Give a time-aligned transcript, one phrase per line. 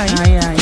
[0.00, 0.08] ai.
[0.20, 0.56] Ai, ai.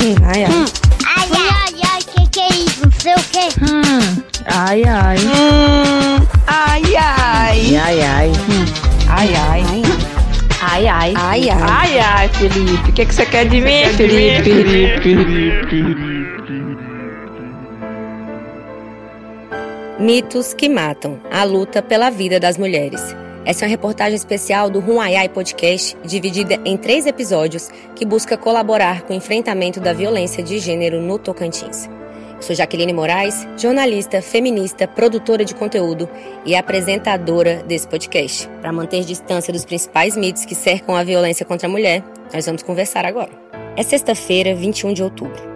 [0.00, 0.50] Hum, ai, ai.
[0.50, 0.66] Hum.
[1.04, 2.82] Ai, ai, ai, que que é isso?
[2.84, 3.46] Não sei o que.
[3.60, 4.22] Hum.
[4.46, 5.18] Ai, ai.
[5.18, 7.76] Hum, ai, ai.
[7.76, 8.28] Ai, ai.
[8.28, 8.64] Hum.
[9.08, 9.62] Ai, ai.
[10.62, 11.14] Ai, ai.
[11.16, 11.60] Ai, ai.
[11.60, 12.90] Ai, ai, Felipe.
[12.90, 14.50] O que, que você quer de mim, Felipe?
[19.98, 21.20] Mitos que matam.
[21.30, 23.02] A luta pela vida das mulheres.
[23.44, 29.02] Essa é uma reportagem especial do Ruaiai Podcast, dividida em três episódios, que busca colaborar
[29.02, 31.86] com o enfrentamento da violência de gênero no Tocantins.
[32.36, 36.08] Eu sou Jaqueline Moraes, jornalista, feminista, produtora de conteúdo
[36.46, 38.48] e apresentadora desse podcast.
[38.60, 42.62] Para manter distância dos principais mitos que cercam a violência contra a mulher, nós vamos
[42.62, 43.30] conversar agora.
[43.76, 45.51] É sexta-feira, 21 de outubro.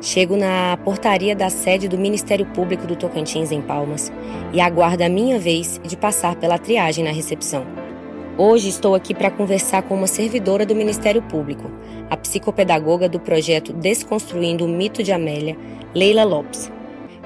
[0.00, 4.12] Chego na portaria da sede do Ministério Público do Tocantins, em Palmas,
[4.52, 7.66] e aguardo a minha vez de passar pela triagem na recepção.
[8.36, 11.70] Hoje estou aqui para conversar com uma servidora do Ministério Público,
[12.10, 15.56] a psicopedagoga do projeto Desconstruindo o Mito de Amélia,
[15.94, 16.70] Leila Lopes,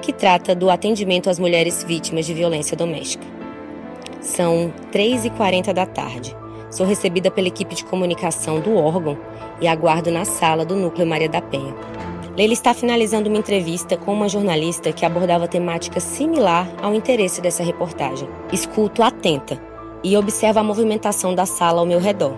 [0.01, 3.25] que trata do atendimento às mulheres vítimas de violência doméstica.
[4.21, 6.33] São 3h40 da tarde.
[6.69, 9.17] Sou recebida pela equipe de comunicação do órgão
[9.59, 11.75] e aguardo na sala do Núcleo Maria da Penha.
[12.37, 17.61] Leila está finalizando uma entrevista com uma jornalista que abordava temática similar ao interesse dessa
[17.61, 18.27] reportagem.
[18.53, 19.61] Escuto atenta
[20.01, 22.33] e observo a movimentação da sala ao meu redor.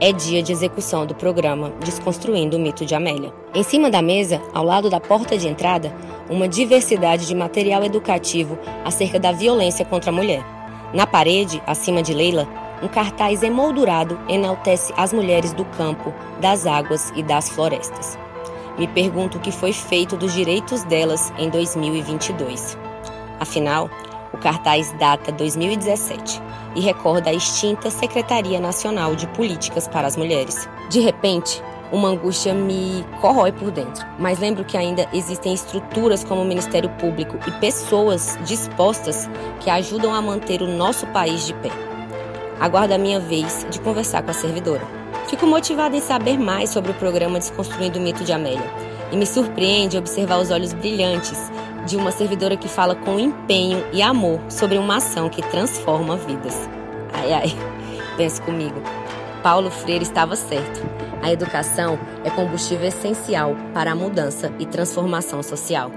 [0.00, 3.34] É dia de execução do programa Desconstruindo o Mito de Amélia.
[3.52, 5.92] Em cima da mesa, ao lado da porta de entrada,
[6.30, 10.44] uma diversidade de material educativo acerca da violência contra a mulher.
[10.94, 12.46] Na parede, acima de Leila,
[12.80, 18.16] um cartaz emoldurado enaltece as mulheres do campo, das águas e das florestas.
[18.78, 22.78] Me pergunto o que foi feito dos direitos delas em 2022.
[23.40, 23.90] Afinal,
[24.32, 26.40] o cartaz data 2017
[26.76, 30.68] e recorda a extinta Secretaria Nacional de Políticas para as Mulheres.
[30.90, 36.42] De repente, uma angústia me corrói por dentro, mas lembro que ainda existem estruturas como
[36.42, 39.28] o Ministério Público e pessoas dispostas
[39.60, 41.70] que ajudam a manter o nosso país de pé.
[42.60, 44.97] Aguardo a minha vez de conversar com a servidora.
[45.28, 48.64] Fico motivada em saber mais sobre o programa Desconstruindo o Mito de Amélia.
[49.12, 51.52] E me surpreende observar os olhos brilhantes
[51.86, 56.56] de uma servidora que fala com empenho e amor sobre uma ação que transforma vidas.
[57.12, 57.56] Ai, ai,
[58.16, 58.80] pense comigo.
[59.42, 60.80] Paulo Freire estava certo.
[61.22, 65.92] A educação é combustível essencial para a mudança e transformação social.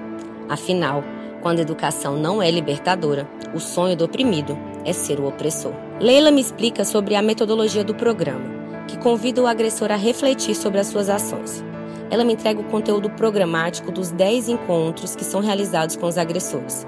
[0.50, 1.06] Afinal,
[1.42, 5.72] quando a educação não é libertadora, o sonho do oprimido é ser o opressor.
[6.02, 8.61] Leila me explica sobre a metodologia do programa
[8.92, 11.64] que convida o agressor a refletir sobre as suas ações.
[12.10, 16.86] Ela me entrega o conteúdo programático dos 10 encontros que são realizados com os agressores.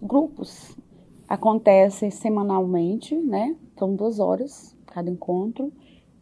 [0.00, 0.74] Grupos
[1.28, 3.54] acontecem semanalmente, né?
[3.78, 5.70] São duas horas cada encontro.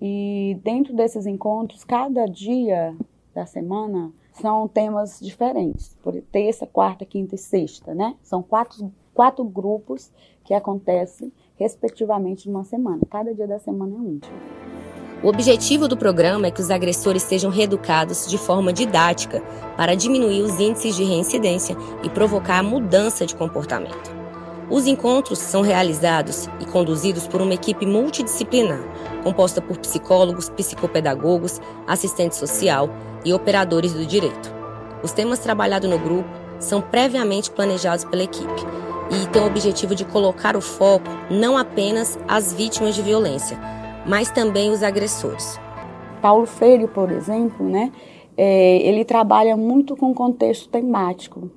[0.00, 2.96] E dentro desses encontros, cada dia
[3.32, 5.96] da semana são temas diferentes.
[6.02, 8.16] Por terça, quarta, quinta e sexta, né?
[8.24, 10.10] São quatro, quatro grupos
[10.42, 13.02] que acontecem respectivamente numa semana.
[13.08, 14.20] Cada dia da semana é um.
[15.22, 19.42] O objetivo do programa é que os agressores sejam reeducados de forma didática
[19.74, 24.14] para diminuir os índices de reincidência e provocar a mudança de comportamento.
[24.68, 28.80] Os encontros são realizados e conduzidos por uma equipe multidisciplinar,
[29.22, 32.90] composta por psicólogos, psicopedagogos, assistente social
[33.24, 34.54] e operadores do direito.
[35.02, 36.28] Os temas trabalhados no grupo
[36.58, 38.66] são previamente planejados pela equipe
[39.10, 43.58] e têm o objetivo de colocar o foco não apenas às vítimas de violência,
[44.06, 45.58] mas também os agressores.
[46.22, 47.92] Paulo Freire, por exemplo, né,
[48.36, 51.50] é, ele trabalha muito com contexto temático.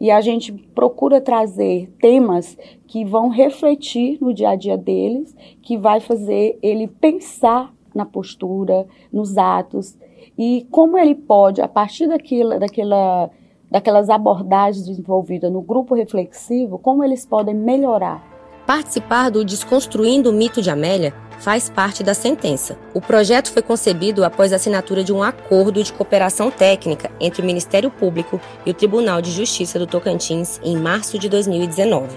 [0.00, 5.78] E a gente procura trazer temas que vão refletir no dia a dia deles, que
[5.78, 9.96] vai fazer ele pensar na postura, nos atos,
[10.36, 13.30] e como ele pode, a partir daquilo, daquela,
[13.70, 18.33] daquelas abordagens desenvolvidas no grupo reflexivo, como eles podem melhorar
[18.66, 22.78] Participar do Desconstruindo o Mito de Amélia faz parte da sentença.
[22.94, 27.44] O projeto foi concebido após a assinatura de um acordo de cooperação técnica entre o
[27.44, 32.08] Ministério Público e o Tribunal de Justiça do Tocantins em março de 2019.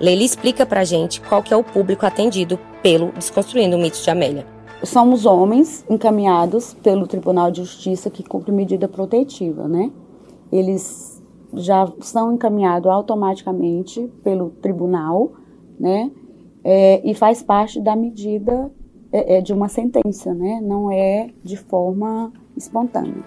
[0.00, 4.10] Leila explica pra gente qual que é o público atendido pelo Desconstruindo o Mito de
[4.10, 4.44] Amélia.
[4.82, 9.92] Somos homens encaminhados pelo Tribunal de Justiça que cumpre medida protetiva, né?
[10.50, 11.22] Eles
[11.52, 15.32] já são encaminhados automaticamente pelo tribunal
[15.80, 16.10] né?
[16.62, 18.70] É, e faz parte da medida
[19.10, 20.60] é, é, de uma sentença, né?
[20.62, 23.24] Não é de forma espontânea.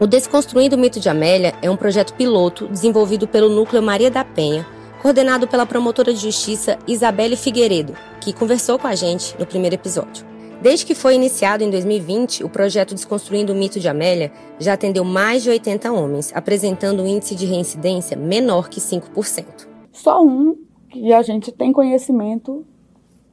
[0.00, 4.24] O Desconstruindo o Mito de Amélia é um projeto piloto desenvolvido pelo Núcleo Maria da
[4.24, 4.66] Penha,
[5.02, 10.24] coordenado pela promotora de justiça Isabelle Figueiredo, que conversou com a gente no primeiro episódio.
[10.62, 15.04] Desde que foi iniciado em 2020, o projeto Desconstruindo o Mito de Amélia já atendeu
[15.04, 19.44] mais de 80 homens, apresentando um índice de reincidência menor que 5%.
[19.92, 20.56] Só um
[20.92, 22.64] que a gente tem conhecimento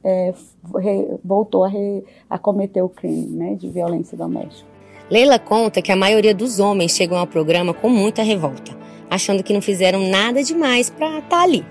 [0.02, 0.32] é,
[1.22, 4.68] voltou a, re, a, cometer o crime né, de violência doméstica.
[5.10, 8.76] Leila conta que a maioria dos homens chegam ao programa com muita revolta,
[9.10, 11.64] achando que não fizeram nada demais para estar tá ali.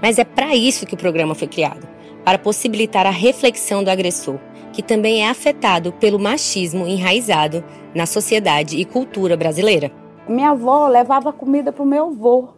[0.00, 1.88] Mas é para isso que o programa foi criado
[2.24, 4.38] para possibilitar a reflexão do agressor
[4.76, 7.64] que também é afetado pelo machismo enraizado
[7.94, 9.90] na sociedade e cultura brasileira.
[10.28, 12.48] Minha avó levava comida para o meu avô.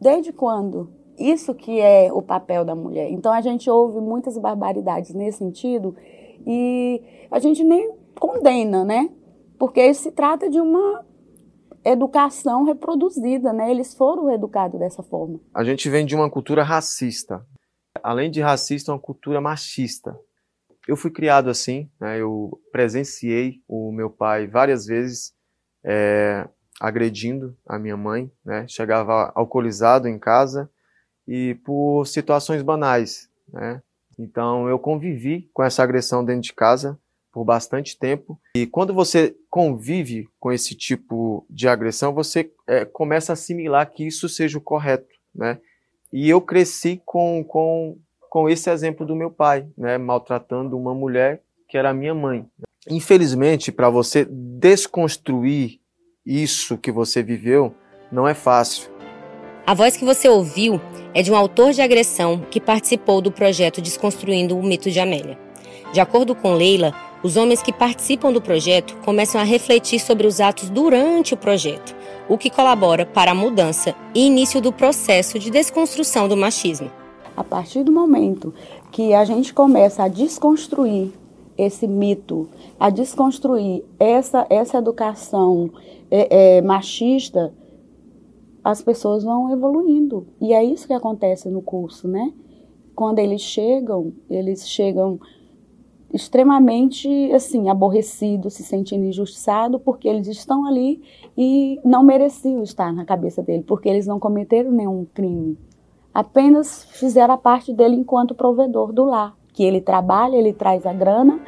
[0.00, 0.90] Desde quando?
[1.20, 3.10] Isso que é o papel da mulher.
[3.10, 5.94] Então a gente ouve muitas barbaridades nesse sentido
[6.46, 9.10] e a gente nem condena, né?
[9.58, 11.04] Porque se trata de uma
[11.84, 13.70] educação reproduzida, né?
[13.70, 15.38] Eles foram educados dessa forma.
[15.54, 17.44] A gente vem de uma cultura racista.
[18.02, 20.18] Além de racista, uma cultura machista.
[20.88, 22.18] Eu fui criado assim, né?
[22.18, 25.34] eu presenciei o meu pai várias vezes
[25.84, 26.48] é,
[26.80, 28.66] agredindo a minha mãe, né?
[28.66, 30.70] chegava alcoolizado em casa
[31.30, 33.30] e por situações banais.
[33.52, 33.80] Né?
[34.18, 36.98] Então eu convivi com essa agressão dentro de casa
[37.32, 38.38] por bastante tempo.
[38.56, 44.04] E quando você convive com esse tipo de agressão, você é, começa a assimilar que
[44.04, 45.14] isso seja o correto.
[45.32, 45.58] Né?
[46.12, 47.96] E eu cresci com, com
[48.30, 52.46] com esse exemplo do meu pai, né, maltratando uma mulher que era minha mãe.
[52.88, 55.80] Infelizmente, para você desconstruir
[56.24, 57.74] isso que você viveu,
[58.10, 58.89] não é fácil.
[59.66, 60.80] A voz que você ouviu
[61.14, 65.38] é de um autor de agressão que participou do projeto Desconstruindo o Mito de Amélia.
[65.92, 70.40] De acordo com Leila, os homens que participam do projeto começam a refletir sobre os
[70.40, 71.94] atos durante o projeto,
[72.28, 76.90] o que colabora para a mudança e início do processo de desconstrução do machismo.
[77.36, 78.54] A partir do momento
[78.90, 81.12] que a gente começa a desconstruir
[81.56, 82.48] esse mito,
[82.78, 85.70] a desconstruir essa, essa educação
[86.10, 87.52] é, é, machista,
[88.62, 90.26] as pessoas vão evoluindo.
[90.40, 92.32] E é isso que acontece no curso, né?
[92.94, 95.18] Quando eles chegam, eles chegam
[96.12, 101.00] extremamente assim aborrecidos, se sentindo injustiçados porque eles estão ali
[101.38, 105.56] e não mereciam estar na cabeça dele, porque eles não cometeram nenhum crime
[106.12, 110.92] apenas fizeram a parte dele enquanto provedor do lar, que ele trabalha, ele traz a
[110.92, 111.40] grana.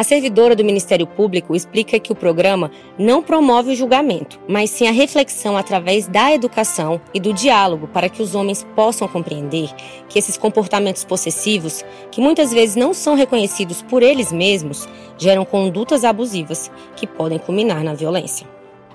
[0.00, 4.88] A servidora do Ministério Público explica que o programa não promove o julgamento, mas sim
[4.88, 9.68] a reflexão através da educação e do diálogo para que os homens possam compreender
[10.08, 14.88] que esses comportamentos possessivos, que muitas vezes não são reconhecidos por eles mesmos,
[15.18, 18.48] geram condutas abusivas que podem culminar na violência.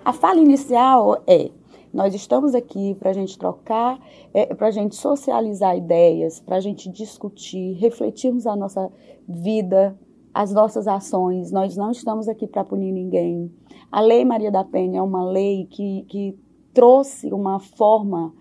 [0.04, 1.51] A fala inicial é:
[1.94, 4.00] nós estamos aqui para a gente trocar,
[4.34, 8.92] é, para a gente socializar ideias, para a gente discutir, refletirmos a nossa
[9.30, 9.96] vida,
[10.36, 11.50] as nossas ações.
[11.50, 13.50] Nós não estamos aqui para punir ninguém.
[13.90, 16.38] A Lei Maria da Penha é uma lei que, que
[16.74, 18.34] trouxe uma forma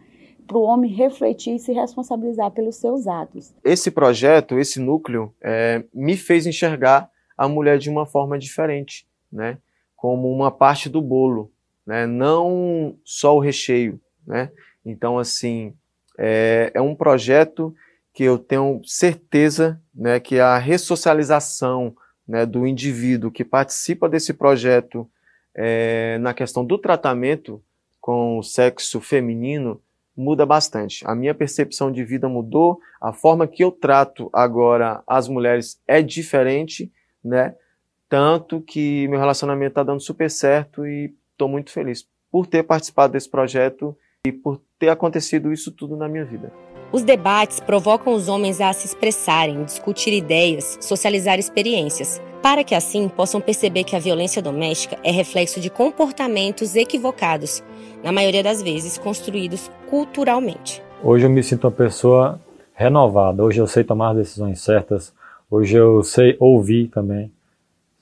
[0.44, 3.54] para o homem refletir e se responsabilizar pelos seus atos.
[3.64, 7.08] Esse projeto, esse núcleo, é, me fez enxergar
[7.38, 9.58] a mulher de uma forma diferente, né?
[9.96, 11.50] como uma parte do bolo
[11.86, 12.06] né?
[12.06, 14.00] não só o recheio.
[14.26, 14.50] Né?
[14.84, 15.72] Então, assim,
[16.18, 17.72] é, é um projeto
[18.14, 21.94] que eu tenho certeza né, que a ressocialização
[22.26, 25.10] né, do indivíduo que participa desse projeto
[25.52, 27.60] é, na questão do tratamento
[28.00, 29.82] com o sexo feminino
[30.16, 31.04] muda bastante.
[31.06, 36.00] A minha percepção de vida mudou, a forma que eu trato agora as mulheres é
[36.00, 37.56] diferente, né?
[38.08, 43.14] Tanto que meu relacionamento está dando super certo e estou muito feliz por ter participado
[43.14, 46.52] desse projeto e por ter acontecido isso tudo na minha vida.
[46.94, 53.08] Os debates provocam os homens a se expressarem, discutir ideias, socializar experiências, para que assim
[53.08, 57.64] possam perceber que a violência doméstica é reflexo de comportamentos equivocados,
[58.00, 60.80] na maioria das vezes construídos culturalmente.
[61.02, 62.40] Hoje eu me sinto uma pessoa
[62.74, 65.12] renovada, hoje eu sei tomar decisões certas,
[65.50, 67.28] hoje eu sei ouvir também,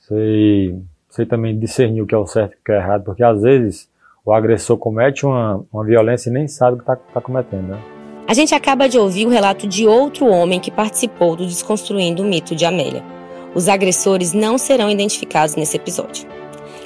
[0.00, 3.24] sei sei também discernir o que é o certo e o que é errado, porque
[3.24, 3.88] às vezes
[4.22, 7.68] o agressor comete uma, uma violência e nem sabe o que está tá cometendo.
[7.68, 8.01] Né?
[8.26, 12.24] A gente acaba de ouvir o relato de outro homem que participou do Desconstruindo o
[12.24, 13.04] Mito de Amélia.
[13.54, 16.26] Os agressores não serão identificados nesse episódio.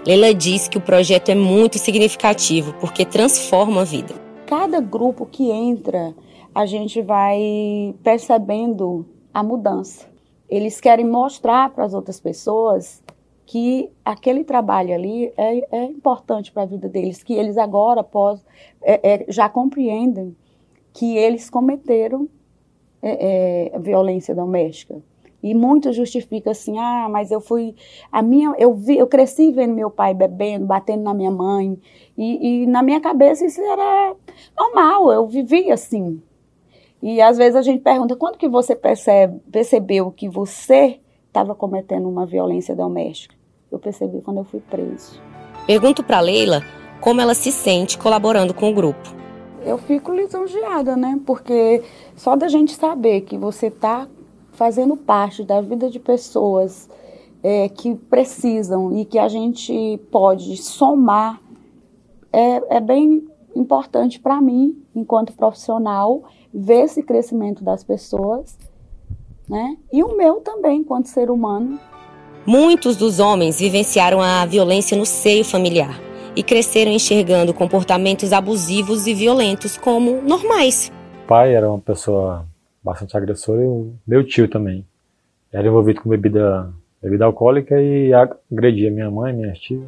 [0.05, 4.15] Leila diz que o projeto é muito significativo porque transforma a vida.
[4.47, 6.15] Cada grupo que entra,
[6.55, 10.07] a gente vai percebendo a mudança.
[10.49, 13.03] Eles querem mostrar para as outras pessoas
[13.45, 18.45] que aquele trabalho ali é, é importante para a vida deles, que eles agora pós,
[18.83, 20.35] é, é, já compreendem
[20.97, 22.27] que eles cometeram
[23.03, 24.97] é, é, violência doméstica,
[25.43, 27.75] E muito justifica assim, ah, mas eu fui,
[28.11, 31.79] a minha, eu vi, eu cresci vendo meu pai bebendo, batendo na minha mãe,
[32.17, 34.17] e, e na minha cabeça isso era
[34.59, 36.21] normal, eu vivia assim.
[37.03, 40.99] E às vezes a gente pergunta, quando que você percebe, percebeu que você
[41.29, 43.35] estava cometendo uma violência doméstica?
[43.71, 45.21] Eu percebi quando eu fui preso.
[45.67, 46.63] Pergunto para Leila
[47.03, 49.26] como ela se sente colaborando com o grupo.
[49.67, 51.19] Eu fico lisonjeada, né?
[51.27, 51.83] Porque
[52.17, 54.07] só da gente saber que você está
[54.53, 56.89] fazendo parte da vida de pessoas
[57.43, 61.41] é, que precisam e que a gente pode somar
[62.33, 66.23] é, é bem importante para mim, enquanto profissional,
[66.55, 68.57] ver esse crescimento das pessoas,
[69.49, 69.77] né?
[69.93, 71.81] E o meu também, enquanto ser humano.
[72.47, 76.06] Muitos dos homens vivenciaram a violência no seio familiar
[76.37, 80.93] e cresceram enxergando comportamentos abusivos e violentos como normais.
[81.25, 82.47] O pai era uma pessoa
[82.85, 84.85] bastante agressora e o meu tio também.
[85.53, 86.71] Era envolvido com bebida,
[87.03, 89.83] bebida alcoólica e agredia minha mãe, minhas tias.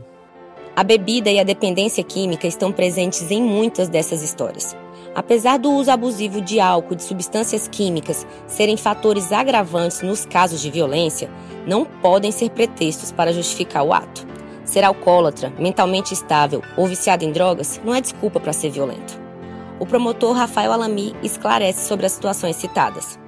[0.74, 4.76] A bebida e a dependência química estão presentes em muitas dessas histórias.
[5.14, 10.62] Apesar do uso abusivo de álcool e de substâncias químicas serem fatores agravantes nos casos
[10.62, 11.28] de violência,
[11.66, 14.24] não podem ser pretextos para justificar o ato.
[14.68, 19.18] Ser alcoólatra, mentalmente estável ou viciado em drogas não é desculpa para ser violento.
[19.80, 23.18] O promotor Rafael Alami esclarece sobre as situações citadas.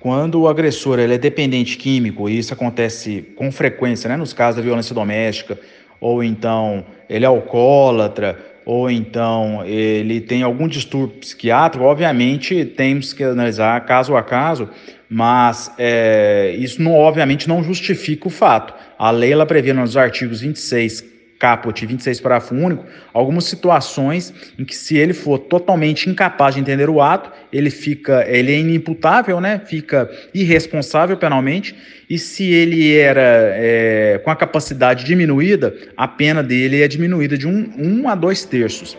[0.00, 4.56] Quando o agressor ele é dependente químico, e isso acontece com frequência né, nos casos
[4.56, 5.60] da violência doméstica,
[6.00, 13.22] ou então ele é alcoólatra, ou então ele tem algum distúrbio psiquiátrico, obviamente temos que
[13.22, 14.66] analisar caso a caso,
[15.10, 18.72] mas é, isso não, obviamente não justifica o fato.
[19.00, 21.02] A lei ela prevê nos artigos 26
[21.38, 26.90] caput 26 parágrafo único, algumas situações em que se ele for totalmente incapaz de entender
[26.90, 29.58] o ato, ele fica, ele é inimputável, né?
[29.64, 31.74] Fica irresponsável penalmente,
[32.10, 37.48] e se ele era é, com a capacidade diminuída, a pena dele é diminuída de
[37.48, 38.98] um, um a dois terços.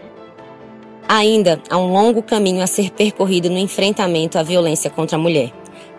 [1.07, 5.51] Ainda há um longo caminho a ser percorrido no enfrentamento à violência contra a mulher,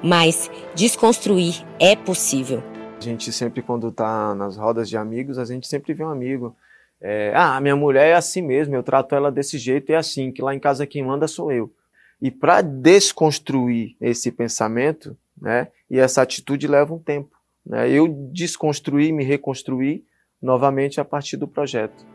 [0.02, 2.71] mas desconstruir é possível.
[3.02, 6.54] A gente sempre, quando está nas rodas de amigos, a gente sempre vê um amigo.
[7.00, 10.30] É, ah, minha mulher é assim mesmo, eu trato ela desse jeito e é assim,
[10.30, 11.68] que lá em casa quem manda sou eu.
[12.20, 17.36] E para desconstruir esse pensamento, né, e essa atitude leva um tempo.
[17.66, 20.04] Né, eu desconstruí, me reconstruí
[20.40, 22.06] novamente a partir do projeto.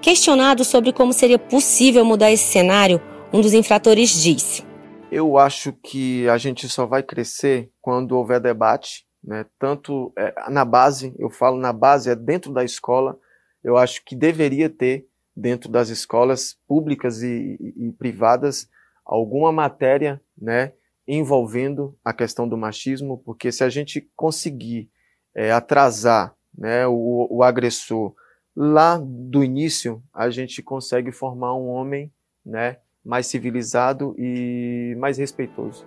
[0.00, 3.02] Questionado sobre como seria possível mudar esse cenário,
[3.32, 4.62] um dos infratores disse:
[5.10, 9.46] Eu acho que a gente só vai crescer quando houver debate né?
[9.58, 13.18] Tanto é, na base, eu falo na base, é dentro da escola,
[13.62, 18.68] eu acho que deveria ter dentro das escolas públicas e, e, e privadas
[19.04, 20.72] alguma matéria, né,
[21.06, 24.88] envolvendo a questão do machismo, porque se a gente conseguir
[25.34, 28.14] é, atrasar, né, o, o agressor
[28.56, 32.12] lá do início, a gente consegue formar um homem,
[32.44, 35.84] né, mais civilizado e mais respeitoso.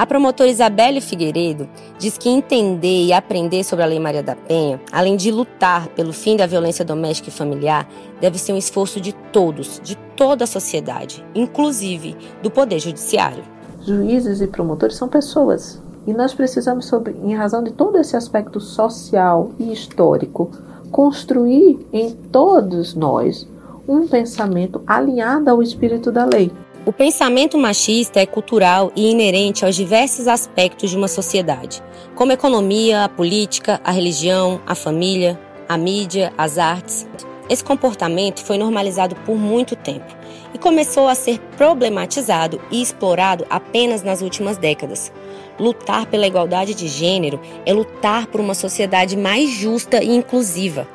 [0.00, 4.80] A promotora Isabelle Figueiredo diz que entender e aprender sobre a Lei Maria da Penha,
[4.90, 7.86] além de lutar pelo fim da violência doméstica e familiar,
[8.18, 13.44] deve ser um esforço de todos, de toda a sociedade, inclusive do Poder Judiciário.
[13.82, 18.58] Juízes e promotores são pessoas e nós precisamos, sobre, em razão de todo esse aspecto
[18.58, 20.50] social e histórico,
[20.90, 23.46] construir em todos nós
[23.86, 26.50] um pensamento alinhado ao espírito da lei.
[26.86, 31.82] O pensamento machista é cultural e inerente aos diversos aspectos de uma sociedade,
[32.14, 37.06] como a economia, a política, a religião, a família, a mídia, as artes.
[37.50, 40.06] Esse comportamento foi normalizado por muito tempo
[40.54, 45.12] e começou a ser problematizado e explorado apenas nas últimas décadas.
[45.58, 50.88] Lutar pela igualdade de gênero é lutar por uma sociedade mais justa e inclusiva.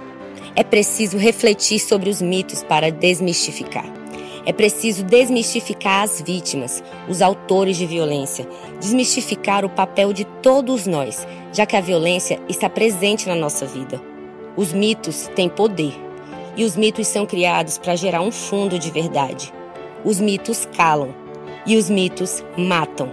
[0.55, 4.04] É preciso refletir sobre os mitos para desmistificar.
[4.45, 8.47] É preciso desmistificar as vítimas, os autores de violência,
[8.79, 13.99] desmistificar o papel de todos nós, já que a violência está presente na nossa vida.
[14.55, 15.93] Os mitos têm poder
[16.55, 19.51] e os mitos são criados para gerar um fundo de verdade.
[20.03, 21.09] Os mitos calam
[21.65, 23.11] e os mitos matam.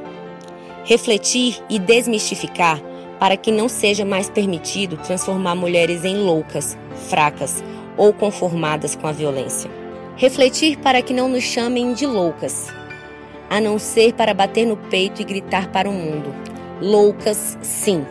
[0.85, 2.79] Refletir e desmistificar
[3.19, 6.77] para que não seja mais permitido transformar mulheres em loucas,
[7.09, 7.65] fracas
[7.97, 9.82] ou conformadas com a violência.
[10.23, 12.69] Refletir para que não nos chamem de loucas,
[13.51, 16.33] a não ser para bater no peito e gritar para o mundo:
[16.81, 18.07] loucas, sim.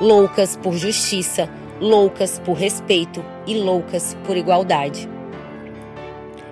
[0.00, 5.08] Loucas por justiça, loucas por respeito e loucas por igualdade.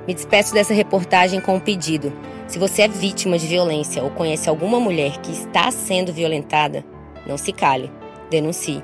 [0.04, 2.12] Me despeço dessa reportagem com um pedido.
[2.48, 6.84] Se você é vítima de violência ou conhece alguma mulher que está sendo violentada,
[7.24, 7.88] Não se cale.
[8.30, 8.82] Denuncie.